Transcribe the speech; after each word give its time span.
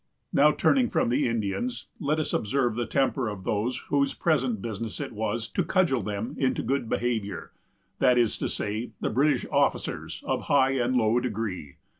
Now, 0.33 0.51
turning 0.51 0.89
from 0.89 1.09
the 1.09 1.27
Indians, 1.27 1.85
let 1.99 2.17
us 2.19 2.33
observe 2.33 2.73
the 2.75 2.87
temper 2.87 3.29
of 3.29 3.43
those 3.43 3.77
whose 3.89 4.15
present 4.15 4.59
business 4.59 4.99
it 4.99 5.11
was 5.11 5.47
to 5.49 5.63
cudgel 5.63 6.01
them 6.01 6.33
into 6.39 6.63
good 6.63 6.89
behavior; 6.89 7.51
that 7.99 8.17
is 8.17 8.39
to 8.39 8.49
say, 8.49 8.93
the 8.99 9.11
British 9.11 9.45
officers, 9.51 10.23
of 10.25 10.45
high 10.45 10.71
and 10.71 10.95
low 10.95 11.19
degree. 11.19 11.75